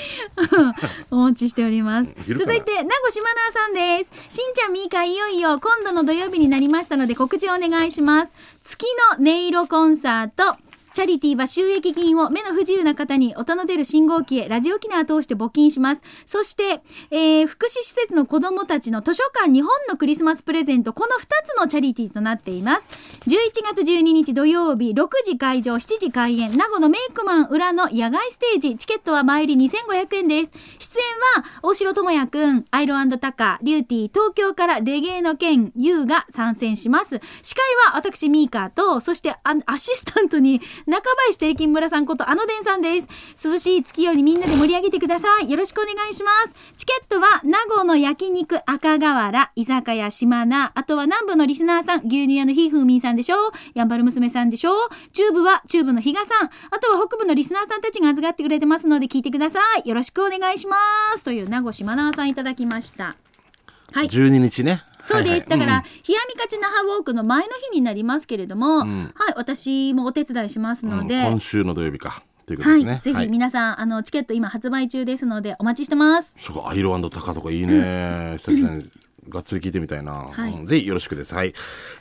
[1.10, 2.10] お待ちしております。
[2.26, 2.54] いるかな？
[2.54, 4.36] い続て名護島奈さんです。
[4.36, 8.32] しんちゃんみーかいよいよ今度の土曜日になりましたので告知をお願いします。
[8.62, 8.86] 月
[9.18, 10.58] の音色コンサート
[10.94, 16.02] チャリティーは収益金を目の不自由な方に音の出る信号機へラジオ機能を通して募金します。
[16.24, 22.88] そして、えー福祉施設の子供たちの図書館日本のクリスマスプレゼント、この2つのチャリティーとなっています。
[23.26, 30.52] 11月12日土曜日、6時会場、7時開演、名護のメイクマン裏の野外ステージ、チケットは前売り2500円です。
[30.78, 31.04] 出演
[31.36, 37.20] は、大城智也くん、アイロンタカ、リューティー、東京からレゲエの剣、ユウが参戦します。
[37.42, 43.08] 司会は私、ミーカーと、そしてアアシスタントに、中林定金村さんことあのでんさんです。
[43.44, 45.50] 涼しい月夜にみんなで盛り上げてください。
[45.50, 46.54] よろしくお願いします。
[46.76, 59.88] チケットは、名護の焼肉赤瓦、居酒屋島名、あとは南部のリスナーさん、牛乳屋のひふみんさんでしょうやんばる娘さんでしょう中部は中部の比嘉さん、あとは北部のリスナーさんたちが預かってくれてますので聞いてください。
[59.88, 60.76] よろしくお願いしま
[61.16, 61.24] す。
[61.24, 63.16] という名護島名さんいただきました。
[63.94, 64.08] はい。
[64.08, 64.82] 12日ね。
[65.04, 65.28] そうです。
[65.30, 65.48] はいはい。
[65.48, 69.12] だから、うん冷やみかち那覇ウォークの前の日になりますけれども、ん。
[69.14, 71.26] はい、私もお手伝いしますので、うん。
[71.32, 72.22] 今週の土曜日か。
[72.44, 76.36] ということはい、ですねぜひ皆さん、あのチケット今発売中ですのでお待ちしてます。
[76.40, 78.36] そこアイロタカとかいいね。
[78.44, 78.90] 久々に
[79.30, 80.52] がっつり聞いてみたいな、はい。
[80.52, 81.34] うんぜひよろしくです。
[81.34, 81.54] はい、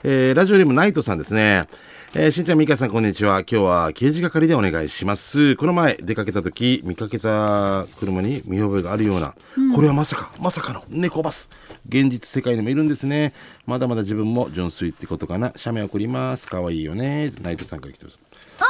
[0.03, 1.67] えーラジオネームナイトさんですね。
[2.15, 3.41] えーしんちゃんみかさんこんにちは。
[3.41, 5.56] 今日は刑事係でお願いします。
[5.56, 9.36] この前出かけた時見かけた車に見覚えがあるような、
[9.73, 11.49] これはまさかまさかの猫バス
[11.88, 13.34] 現実世界にもいるんですね。
[13.65, 15.54] まだまだ自分も純粋ってことかな。
[15.56, 16.48] 写メ送ります。
[16.48, 17.32] 可愛いよね。
[17.41, 18.19] ナイトさんから来てます。
[18.60, 18.65] あ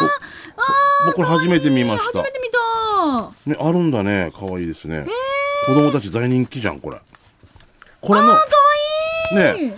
[1.06, 2.06] 僕これ初めて見ました。
[2.06, 3.34] 初めて見た。
[3.46, 4.32] ね、あるんだね。
[4.34, 5.06] 可愛いですね。
[5.66, 6.98] 子供たち大人気じゃん、これ。
[8.02, 8.34] これの、
[9.34, 9.78] ね、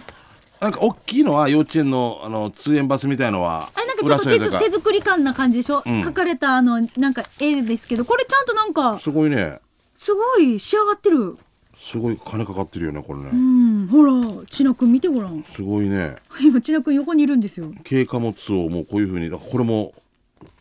[0.59, 5.81] なんか大きいのは幼稚園の、あの、通園バスみたいのは、あなんかちょっと手手作り感な感じでしょ、ん。
[5.81, 9.59] 描かれたあのなんか絵ですけどこれちゃんとなんかすごいね。
[9.95, 11.37] すごい仕上がってる
[11.91, 13.29] すごい金かかってるよね、これうね。
[13.31, 14.11] んほら
[14.49, 16.15] 千奈くん見てごらんすごいね。
[16.41, 19.93] 今千奈くん横にいるんですよ軽貨物をもうこういう風に、だからこれも、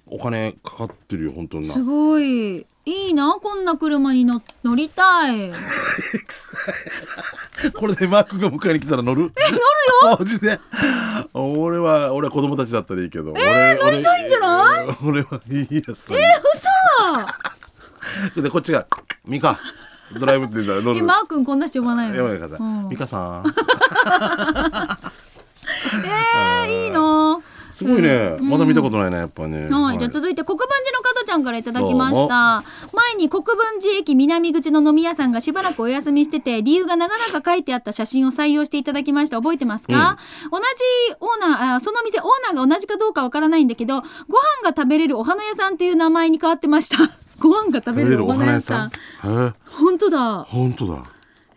[0.06, 1.82] お金かかってるよ、本当になす。
[1.82, 5.50] ごいいいなこんな車に乗乗りたい
[7.74, 9.32] これでマークが迎えに来たら乗る？
[9.36, 9.62] え、乗る
[10.10, 10.60] よ マジで？
[11.32, 13.32] 俺は、俺は子供たちだったらいいけど。
[13.38, 14.88] え乗りたいんじゃない？
[15.02, 16.10] 俺はいいやつ。
[18.34, 18.86] 嘘 で、こっちが、
[19.26, 19.58] ミカ、
[20.18, 21.00] ドライブって言ったら乗る。
[21.00, 22.16] えマー君こんな人呼ばないの？
[22.16, 22.86] 山中さうん。
[22.86, 23.44] ん、ミカさん。
[26.04, 27.40] えー、いいな。
[27.74, 29.68] すごいね、まだ見たことないね、やっぱね。
[29.68, 32.62] はい、じゃあ続いて国分寺の加トちゃんからいただきました。
[32.92, 39.38] 前に国分寺駅南口の飲み屋さんがしばらくお休みしてて理由が長々書いてあった写真を採用していただきました。
[39.38, 40.18] 覚えてますか、
[40.52, 40.64] 同じ
[41.18, 43.68] オーナーあその店オーナーが同じかどうかわからないん。
[43.68, 48.88] だけどご飯が食べれるお花屋さんという名前に変わってましたご飯が食べれるお花屋さん？
[48.88, 48.90] へ
[49.48, 50.44] え、本当だ。
[50.44, 51.04] 本当だ。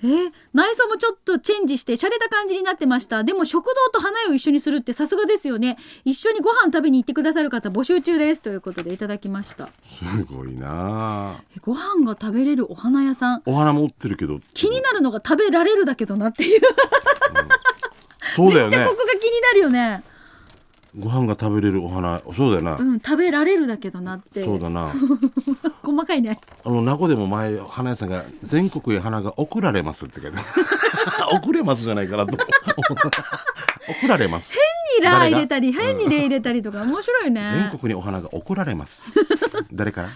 [0.04, 0.06] え？
[0.06, 3.24] ー内装もちょっとチェンジして洒落た感じになってました。
[3.24, 5.78] でも食堂と花屋を一緒にするってさすがですよね。
[6.06, 8.44] 一緒にご飯食べに行ってくださる方募集中です。
[8.44, 9.70] ということでいただきました。
[9.84, 11.42] すごいな。
[11.56, 13.42] えご飯が食べれるお花屋さん？
[13.46, 16.62] お花も売ってるけど気になるのが食べられるだけどなっていう。
[18.36, 18.78] そうだよね。
[18.78, 20.04] めっちゃここが気になるよね
[20.98, 24.44] ご飯が食べれるお花そうだよな、うん食べられるだけどなって。
[24.44, 24.92] そうだな。
[25.84, 26.40] 細かいね。
[26.66, 30.38] あの名護でも前花屋さんが全国へ花が送られますって書いて
[31.34, 32.34] 送 れますじゃないかなと。
[32.34, 32.40] 思
[33.08, 33.24] った
[34.02, 34.56] 送られます。
[35.00, 37.70] 変にラー入れたり変にレ入れたりとか面白いね。
[37.72, 39.02] 全国にお花が送られます。
[39.72, 40.10] 誰から？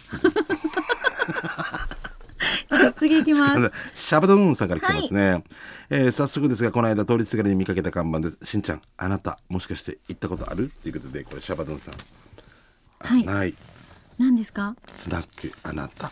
[2.98, 3.72] 次いきます。
[3.96, 5.44] シャバドゥーンさんから来てますね、
[5.90, 8.38] えー早速ですがこの間通りすがりに見かけた看板です。
[8.44, 10.72] しんちゃんあなたもしかして行ったことある？
[10.82, 11.94] ということでこれシャバドゥーンさん。
[13.00, 13.24] あはい。
[13.26, 13.54] ない。
[14.18, 14.76] 何ですか？
[14.94, 16.12] スナックあなた、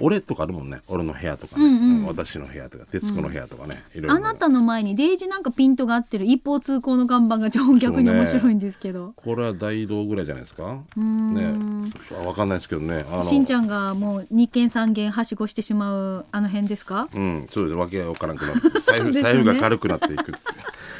[0.00, 0.80] 俺とかあるもんね。
[0.88, 1.96] 俺の部屋とかね、うんうん。
[1.96, 10.78] うん私の部屋とか徹子の部屋とかね、いろいろあなたの前にデイジなんかピントが合ってる一方通行の看板が超逆に面白いんですけど、これは大道ぐらいじゃないですか？
[10.96, 11.54] ね。
[12.26, 13.04] わかんないですけどね。
[13.22, 17.08] しんちゃんがもう2軒3軒はしごしてしまうあの辺ですか？
[17.14, 17.76] うん、そうです。
[17.76, 20.32] わけわからんくなって 財布,、財布が軽くなっていく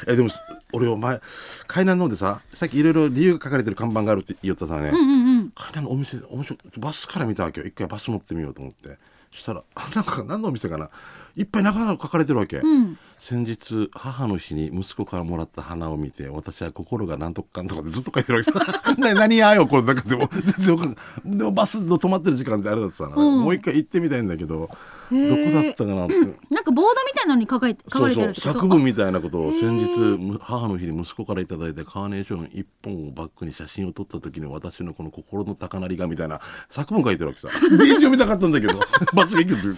[0.07, 0.29] えでも
[0.73, 1.19] 俺お前
[1.67, 5.51] 海南の方でささっきいろいろ理由が書かれてる看板があるって言おったさね、うんうんうん。
[5.55, 7.67] 海南のお店面白いバスから見たわけよ。
[7.67, 8.97] 一回バス乗ってみようと思って。
[9.31, 9.63] そしたら
[9.95, 10.89] なんか何のお店かな。
[11.35, 12.99] いっぱい中々書かれてるわけ、うん。
[13.17, 18.59] 先日母の日に息子からもらった花を見て私は心がなんとかかんとかでずっと書いてるわけさ。
[18.97, 20.29] な何やよこれなんかでも。
[20.31, 21.37] 全然わかんない。
[21.37, 23.41] でもバスの止まってる時間ってあれだってさ、うん。
[23.41, 24.69] もう一回行ってみたいんだけど
[25.13, 26.15] どこだったかなって。
[26.49, 28.53] なんかボードみたいなのに書かれ書かれてるってこと？
[28.53, 37.47] 作文みたいなことを先日む母の日に息子からいただいたカーネーション一本をバックに写真を撮った時の私のこの心の高鳴りがみたいな作文書いてるわけさ。
[37.77, 38.79] で読みたかったんだけど
[39.13, 39.77] バスが行く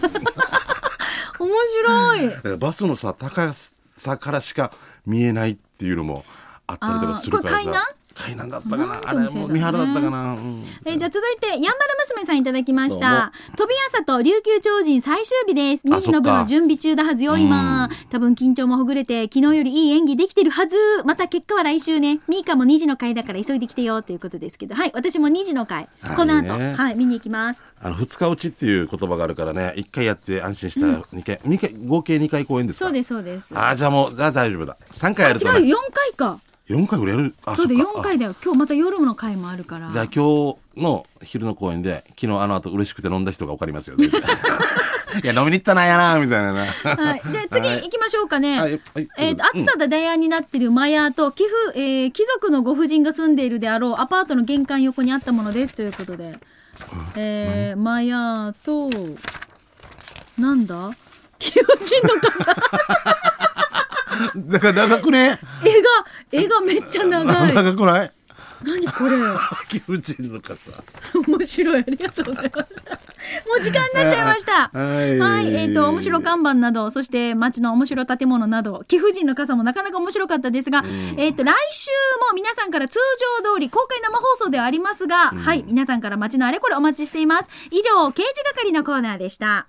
[1.38, 1.50] 面
[2.44, 2.58] 白い。
[2.58, 4.72] バスのさ高さからしか
[5.04, 6.24] 見えないっていうのも
[6.66, 7.54] あったりとかするからさ。
[7.56, 7.84] これ海南
[8.16, 9.00] 海南だったかな。
[9.04, 10.64] あれも三原だったかな、うん。
[10.84, 11.74] えーじゃあ続いてやんばる
[12.08, 13.32] 娘さんいただきました。
[13.56, 15.82] 飛び朝と琉球超人最終日です。
[15.86, 17.90] あ2時の部の準備中だはずよ今。
[18.10, 20.76] 多分緊張もほぐれて昨日よりいい演技できてるはず。
[21.04, 22.20] また結果は来週ね。
[22.26, 24.74] ミーカも2時の回だから急いできてよということですけど。
[24.74, 25.88] はい私も2時の回。
[26.00, 26.16] はい。
[26.16, 26.56] この後。
[26.56, 27.62] ねはい見に行きます。
[27.82, 29.74] あの二日落ちっていう言葉があるからね。
[29.76, 32.86] 一回やって安心したら二回、二回合計2回公演ですか。
[32.86, 33.56] そうですそうです。
[33.56, 34.76] ああじゃあもうじゃあ大丈夫だ。
[34.92, 35.60] 3回やるとね。
[35.60, 35.78] 違うよ。
[35.78, 37.34] 4回か4回ぐらいやる？
[37.44, 37.84] あそうでっか。
[37.84, 38.34] 4回だよ。
[38.42, 39.90] 今日また夜の回もあるから。
[39.90, 44.06] あじゃあ今日の昼の公演で昨日あの後嬉しくて飲んだ人が分かりますよね。
[45.22, 46.66] いや飲みに行ったなやなみたいなな。
[46.66, 47.82] はい、で次はい。
[47.82, 48.58] 行きましょうかね。
[48.60, 56.38] はいはいえっ、と暑さで大安になっているマヤと寄付、えー貴族のご婦人が住んでいるであろうアパートの玄関横にあったものですということで、
[57.14, 58.90] えー、マヤと
[60.36, 60.90] なんだ？
[61.38, 62.56] 貴婦人の傘
[64.36, 65.38] だから長くね？
[65.64, 65.88] 絵が
[66.32, 67.54] 絵がめっちゃ長い。
[67.54, 68.12] 長くない？
[68.64, 69.16] 何これ？
[69.68, 70.70] 貴婦人の傘
[71.26, 72.82] 面白いありがとうございます。
[73.46, 74.70] もう時間になっちゃいました。
[74.72, 80.84] はいはい、えっ、と、面白看板など、そして街の面白建物など、貴婦人の傘もなかなか面白かったですが、
[81.16, 81.90] えっ、と、来週
[82.30, 82.98] も皆さんから通
[83.42, 87.50] 常通り公開生放送ではありますが、はい、皆さんから街のあれこれお待ちしています。
[87.70, 89.66] 以上、刑事係のコーナーでした。